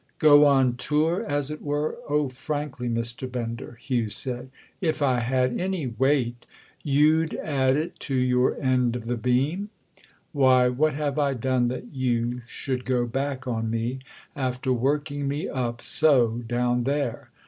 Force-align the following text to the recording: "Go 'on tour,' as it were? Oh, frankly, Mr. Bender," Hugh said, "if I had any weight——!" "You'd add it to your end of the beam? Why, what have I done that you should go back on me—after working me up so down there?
"Go 0.17 0.47
'on 0.47 0.77
tour,' 0.77 1.23
as 1.29 1.51
it 1.51 1.61
were? 1.61 1.95
Oh, 2.09 2.27
frankly, 2.29 2.89
Mr. 2.89 3.31
Bender," 3.31 3.77
Hugh 3.79 4.09
said, 4.09 4.49
"if 4.81 4.99
I 5.03 5.19
had 5.19 5.61
any 5.61 5.85
weight——!" 5.85 6.47
"You'd 6.81 7.35
add 7.35 7.77
it 7.77 7.99
to 7.99 8.15
your 8.15 8.59
end 8.59 8.95
of 8.95 9.05
the 9.05 9.15
beam? 9.15 9.69
Why, 10.31 10.69
what 10.69 10.95
have 10.95 11.19
I 11.19 11.35
done 11.35 11.67
that 11.67 11.93
you 11.93 12.41
should 12.47 12.83
go 12.83 13.05
back 13.05 13.45
on 13.47 13.69
me—after 13.69 14.73
working 14.73 15.27
me 15.27 15.47
up 15.47 15.83
so 15.83 16.29
down 16.47 16.85
there? 16.85 17.29